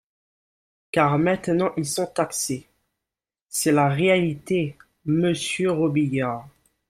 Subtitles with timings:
[0.91, 2.67] car maintenant ils sont taxés:,
[3.49, 6.47] C’est la réalité, monsieur Robiliard